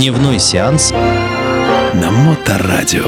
[0.00, 3.04] Дневной сеанс на Моторадио.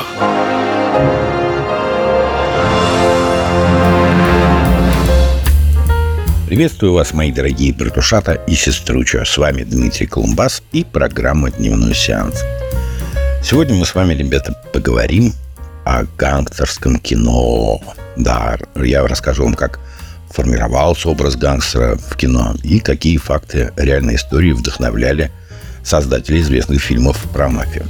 [6.46, 9.24] Приветствую вас, мои дорогие братушата и сеструча.
[9.24, 12.44] С вами Дмитрий Колумбас и программа «Дневной сеанс».
[13.42, 15.32] Сегодня мы с вами, ребята, поговорим
[15.86, 17.80] о гангстерском кино.
[18.18, 19.80] Да, я расскажу вам, как
[20.28, 25.32] формировался образ гангстера в кино и какие факты реальной истории вдохновляли
[25.84, 27.86] создателей известных фильмов про мафию.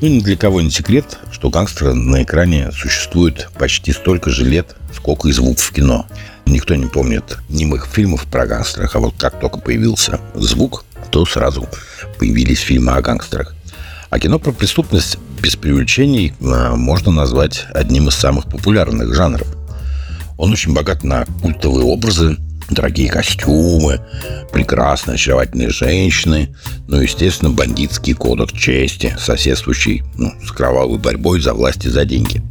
[0.00, 4.76] Ну, ни для кого не секрет, что гангстеры на экране существуют почти столько же лет,
[4.94, 6.06] сколько и звук в кино.
[6.46, 11.68] Никто не помнит немых фильмов про гангстерах, а вот как только появился звук, то сразу
[12.18, 13.54] появились фильмы о гангстерах.
[14.10, 19.48] А кино про преступность без преувеличений а, можно назвать одним из самых популярных жанров–
[20.36, 22.36] он очень богат на культовые образы,
[22.70, 24.00] дорогие костюмы,
[24.52, 26.54] прекрасные, очаровательные женщины,
[26.88, 32.42] ну, естественно, бандитский кодекс чести, соседствующий ну, с кровавой борьбой за власть и за деньги.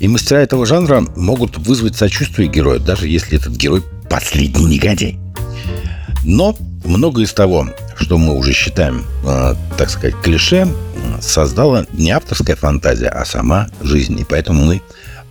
[0.00, 5.18] И мастера этого жанра могут вызвать сочувствие героя, даже если этот герой последний негодяй.
[6.24, 10.66] Но многое из того, что мы уже считаем, э, так сказать, клише,
[11.20, 14.18] создала не авторская фантазия, а сама жизнь.
[14.18, 14.80] И поэтому мы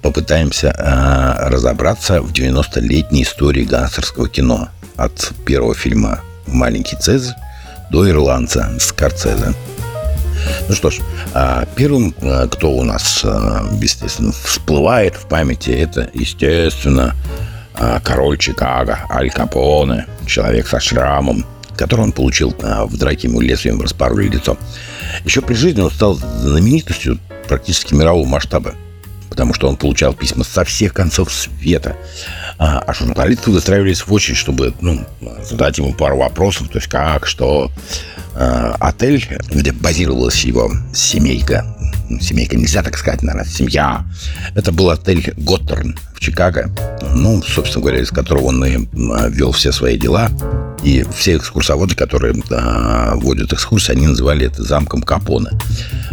[0.02, 4.70] попытаемся э, разобраться в 90-летней истории гангстерского кино.
[4.96, 7.36] От первого фильма «Маленький Цезарь»
[7.92, 9.54] до «Ирландца» Скорцезе.
[10.68, 11.00] Ну что ж,
[11.34, 13.24] а первым, э, кто у нас,
[13.82, 17.16] естественно, всплывает в памяти, это, естественно,
[18.04, 21.46] король Чикаго, Аль Капоне, человек со шрамом,
[21.78, 24.58] который он получил в драке ему лезвием распороли лицо.
[25.24, 28.76] Еще при жизни он стал знаменитостью практически мирового масштаба
[29.40, 31.96] потому что он получал письма со всех концов света.
[32.58, 35.06] А, а журналисты выстраивались в очередь, чтобы ну,
[35.50, 37.72] задать ему пару вопросов, то есть как, что.
[38.36, 41.66] А, отель, где базировалась его семейка,
[42.10, 44.06] ну, семейка нельзя так сказать, наверное, семья,
[44.56, 46.70] это был отель Готтерн в Чикаго,
[47.14, 48.88] ну, собственно говоря, из которого он и
[49.30, 50.30] вел все свои дела.
[50.84, 55.52] И все экскурсоводы, которые а, водят экскурсии, они называли это замком Капона.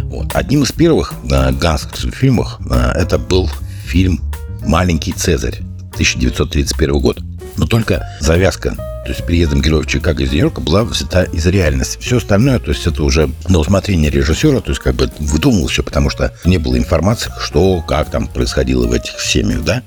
[0.01, 0.35] Вот.
[0.35, 3.49] Одним из первых а, гангстерских фильмов а, это был
[3.85, 4.19] фильм
[4.65, 5.59] «Маленький Цезарь»
[5.93, 7.19] 1931 год.
[7.55, 8.75] Но только завязка
[9.07, 11.97] то есть приездом героев Чикаго из Нью-Йорка была взята из реальности.
[12.01, 15.81] Все остальное, то есть это уже на усмотрение режиссера, то есть как бы выдумывал все,
[15.81, 19.81] потому что не было информации, что, как там происходило в этих семьях, да,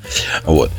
[0.44, 0.70] вот.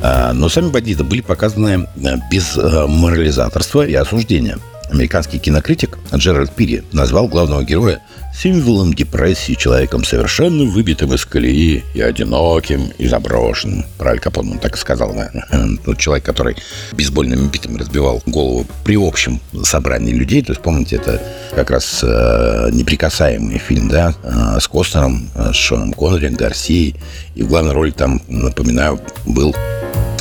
[0.00, 4.58] А, но сами бандиты были показаны э, без э, морализаторства и осуждения.
[4.90, 8.00] Американский кинокритик Джеральд Пири назвал главного героя
[8.38, 13.84] символом депрессии, человеком совершенно выбитым из колеи и одиноким, и заброшенным.
[13.98, 15.78] Про Аль Капон он так и сказал, наверное.
[15.84, 16.56] Тот человек, который
[16.92, 20.42] бейсбольными битами разбивал голову при общем собрании людей.
[20.42, 21.20] То есть, помните, это
[21.54, 26.94] как раз э, неприкасаемый фильм, да, э, с Костнером, э, с Шоном Коннери, Гарсией.
[27.34, 29.54] И в главной роли там, напоминаю, был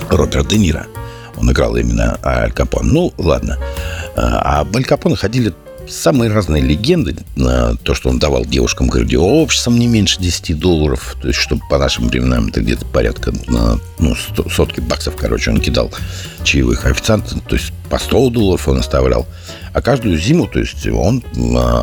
[0.10, 0.88] Роберт Де Ниро.
[1.38, 2.88] Он играл именно Аль Капон.
[2.88, 3.60] Ну, ладно.
[4.18, 5.54] А об Аль Капоне ходили
[5.88, 7.16] самые разные легенды.
[7.84, 11.16] То, что он давал девушкам гардеробщицам не меньше 10 долларов.
[11.22, 14.16] То есть, чтобы по нашим временам это где-то порядка ну,
[14.50, 15.92] сотки баксов, короче, он кидал
[16.44, 17.42] чаевых официантам.
[17.42, 19.26] То есть, по 100 долларов он оставлял.
[19.78, 21.24] А каждую зиму, то есть, он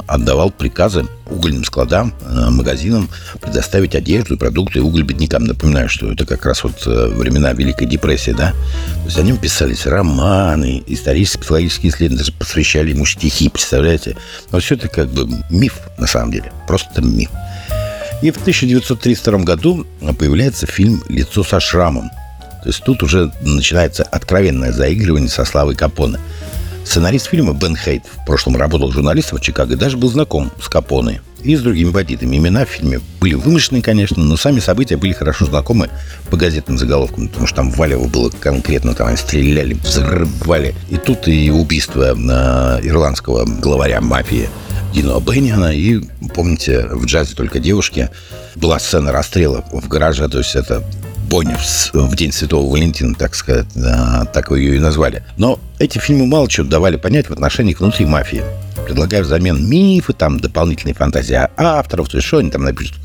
[0.09, 2.13] отдавал приказы угольным складам,
[2.51, 3.09] магазинам
[3.41, 5.45] предоставить одежду, продукты уголь беднякам.
[5.45, 8.51] Напоминаю, что это как раз вот э, времена Великой депрессии, да.
[8.51, 14.17] То есть о нем писались романы, исторические, психологические исследования, даже посвящали ему стихи, представляете?
[14.51, 16.53] Но все это как бы миф, на самом деле.
[16.67, 17.31] Просто миф.
[18.23, 19.87] И в 1932 году
[20.19, 22.11] появляется фильм «Лицо со шрамом».
[22.65, 26.19] То есть тут уже начинается откровенное заигрывание со Славой Капоне–
[26.85, 30.69] Сценарист фильма Бен Хейт в прошлом работал журналистом в Чикаго и даже был знаком с
[30.69, 32.37] Капоне и с другими бандитами.
[32.37, 35.91] Имена в фильме были вымышлены, конечно, но сами события были хорошо знакомы
[36.31, 40.75] по газетным заголовкам, потому что там Валево было конкретно, там они стреляли, взрывали.
[40.91, 44.49] И тут и убийство э, ирландского главаря мафии
[44.95, 45.75] Дино Бенниана.
[45.75, 46.01] И,
[46.35, 48.09] помните, в «Джазе только девушки»
[48.55, 50.83] была сцена расстрела в гараже, то есть это
[51.29, 51.59] Боня
[51.93, 53.67] в День Святого Валентина, так сказать,
[54.33, 55.25] так ее и назвали.
[55.37, 58.43] Но эти фильмы мало чего давали понять в отношениях внутри мафии.
[58.85, 62.97] Предлагаю взамен мифы, там, дополнительные фантазии авторов, то есть что они там напишут.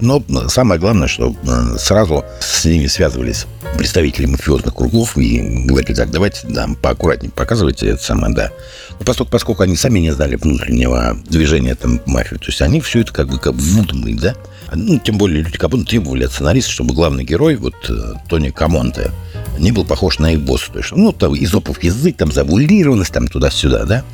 [0.00, 3.46] Но самое главное, что э, сразу с ними связывались
[3.76, 8.50] представители мафиозных кругов и говорили, так, давайте да, поаккуратнее показывайте это самое, да.
[8.98, 13.00] Но поскольку, поскольку они сами не знали внутреннего движения там мафии, то есть они все
[13.00, 14.34] это как бы как выдумали, да.
[14.74, 19.12] Ну, тем более люди Капоне требовали от сценариста, чтобы главный герой, вот э, Тони Камонте,
[19.58, 20.72] не был похож на их босса.
[20.72, 24.04] То есть, ну, там изопов язык, там завулированность, там туда-сюда, да.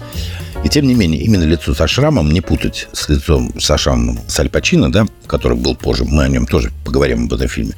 [0.64, 4.38] И тем не менее, именно лицо со шрамом не путать с лицом со шрамом с
[4.38, 7.72] Аль Пачино, да, который был позже, мы о нем тоже поговорим об этом фильме.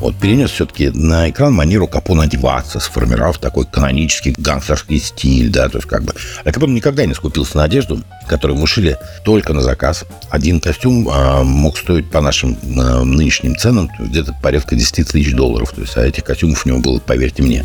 [0.00, 5.78] Вот, перенес все-таки на экран манеру Капона одеваться, сформировав такой канонический гангстерский стиль, да, то
[5.78, 6.12] есть как бы...
[6.44, 10.04] А Капон никогда не скупился на одежду, которую мы шили только на заказ.
[10.28, 15.72] Один костюм а, мог стоить по нашим а, нынешним ценам где-то порядка 10 тысяч долларов.
[15.72, 17.64] То есть, а этих костюмов у него было, поверьте мне.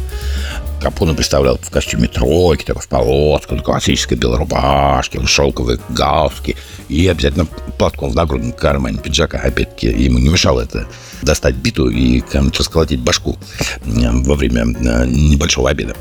[0.82, 6.56] Капона представлял в костюме тройки, такой в полосках, классической белой рубашке, шелковые галстуки
[6.88, 7.46] и обязательно
[7.78, 9.40] платком в нагрудном кармане пиджака.
[9.40, 10.88] Опять-таки, ему не мешало это
[11.22, 13.38] достать биту и кому-то расколотить башку
[13.86, 15.96] во время э, небольшого обеда.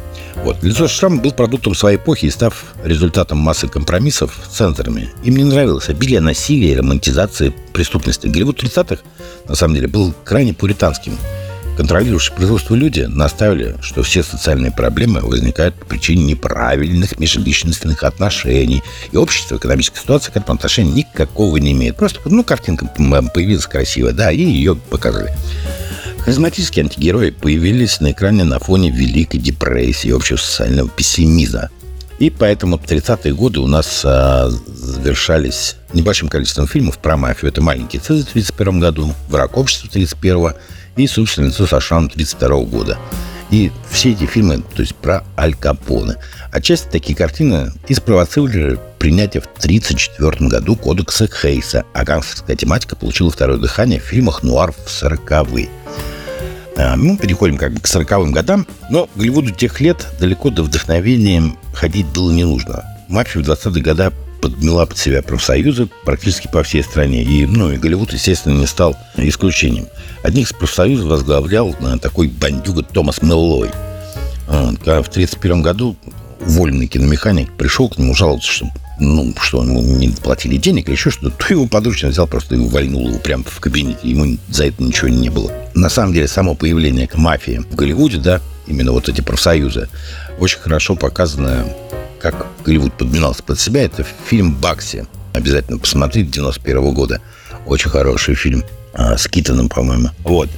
[0.45, 0.63] Вот.
[0.63, 5.09] Лицо Шрам был продуктом своей эпохи и став результатом массы компромиссов с центрами.
[5.25, 8.29] Им не нравилось обилие насилия и романтизации преступности.
[8.29, 9.03] Голливуд 30-х,
[9.49, 11.19] на самом деле, был крайне пуританским–
[11.79, 18.83] Контролирующие производство люди наставили, что все социальные проблемы возникают по причине неправильных межличностных отношений,
[19.13, 21.97] и общество, экономическая ситуация к этому отношения никакого не имеет.
[21.97, 22.91] Просто, ну, картинка
[23.33, 25.33] появилась красивая, да, и ее показали.
[26.19, 31.71] Харизматические антигерои появились на экране на фоне Великой депрессии и общего социального пессимизма.
[32.19, 37.53] И поэтому в 30-е годы у нас а, завершались небольшим количеством фильмов про мафию.
[37.53, 40.55] Это «Маленький Цезарь» в 31 году, «Враг общества» в 31
[40.99, 42.99] и «Сущее лицо США» 32 года.
[43.51, 46.17] И все эти фильмы, то есть про Аль Капоне.
[46.53, 53.31] Отчасти такие картины и спровоцировали принятие в 1934 году кодекса Хейса, а гангстерская тематика получила
[53.31, 55.71] второе дыхание в фильмах «Нуар» в 40-е.
[56.77, 61.43] А, мы переходим как бы к 40-м годам, но Голливуду тех лет далеко до вдохновения
[61.73, 62.85] ходить было не нужно.
[63.09, 67.23] Мафия в 20-е годы подмела под себя профсоюзы практически по всей стране.
[67.23, 69.87] И, ну, и Голливуд, естественно, не стал исключением.
[70.23, 73.71] Одних из профсоюзов возглавлял э, такой бандюга Томас Меллой.
[74.47, 75.97] Когда в 1931 году
[76.41, 78.67] уволенный киномеханик пришел к нему жаловаться, что
[79.01, 82.59] ну, что ему не платили денег или еще что-то, то его подручный взял просто и
[82.59, 84.01] увольнул его прямо в кабинете.
[84.03, 85.53] Ему за это ничего не было.
[85.75, 89.89] На самом деле, само появление мафии в Голливуде, да, именно вот эти профсоюзы,
[90.39, 91.67] очень хорошо показано
[92.21, 95.07] как Голливуд подминался под себя, это фильм «Бакси».
[95.33, 97.21] Обязательно посмотрите, 91 -го года.
[97.67, 98.65] Очень хороший фильм.
[98.95, 100.09] А, с Китоном, по-моему.
[100.25, 100.49] Вот.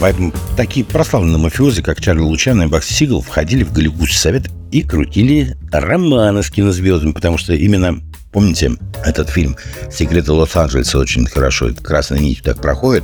[0.00, 4.82] Поэтому такие прославленные мафиози, как Чарли Лучано и Бакси Сигал, входили в Голливудский совет и
[4.82, 8.00] крутили романы с кинозвездами, потому что именно
[8.32, 8.72] Помните,
[9.02, 9.56] этот фильм
[9.90, 13.02] «Секреты Лос-Анджелеса» очень хорошо, красной нитью так проходит,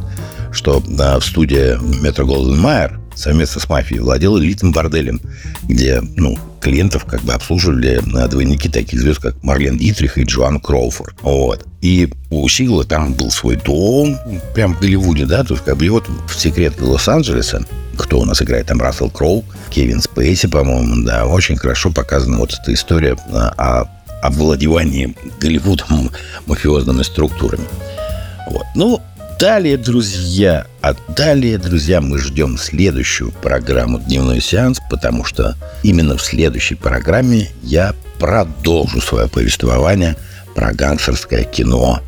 [0.50, 5.22] что да, в студии Метро Голден Майер совместно с мафией владел элитным борделем,
[5.62, 11.16] где, ну, клиентов как бы обслуживали двойники таких звезд, как Марлен Дитрих и Джоан Кроуфорд.
[11.22, 11.66] Вот.
[11.82, 14.16] И у Сигла там был свой дом,
[14.54, 17.64] прям в Голливуде, да, то есть как бы вот в секрете Лос-Анджелеса
[17.96, 22.52] кто у нас играет там, Рассел Кроу, Кевин Спейси, по-моему, да, очень хорошо показана вот
[22.52, 23.84] эта история о
[24.22, 26.10] овладевании Голливудом
[26.46, 27.64] мафиозными структурами.
[28.50, 28.64] Вот.
[28.74, 29.00] Ну,
[29.42, 36.22] далее, друзья, а далее, друзья, мы ждем следующую программу «Дневной сеанс», потому что именно в
[36.22, 40.16] следующей программе я продолжу свое повествование
[40.54, 42.00] про гангстерское кино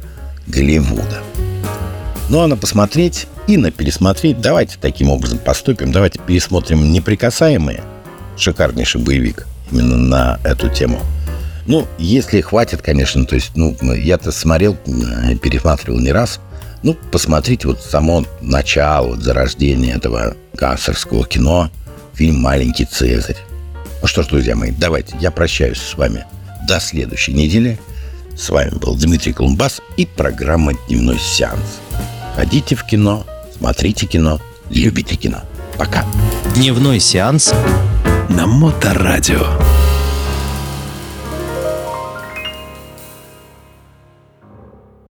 [0.47, 1.25] Голливуда.
[2.29, 5.91] Ну а на посмотреть и на пересмотреть давайте таким образом поступим.
[5.91, 7.83] Давайте пересмотрим «Неприкасаемые».
[8.37, 11.01] Шикарнейший боевик именно на эту тему.
[11.67, 14.77] Ну, если хватит, конечно, то есть, ну, я-то смотрел,
[15.43, 16.39] пересматривал не раз–
[16.85, 21.71] ну, посмотрите вот само начало, вот зарождение этого гангстерского кино,
[22.13, 23.39] фильм «Маленький Цезарь».
[24.03, 26.27] Ну что ж, друзья мои, давайте, я прощаюсь с вами
[26.69, 27.81] до следующей недели.
[28.37, 31.81] С вами был Дмитрий Колумбас и программа «Дневной сеанс».
[32.37, 33.25] Ходите в кино,
[33.57, 35.39] смотрите кино, любите кино.
[35.79, 36.05] Пока.
[36.55, 37.55] Дневной сеанс
[38.29, 39.64] на Моторадио.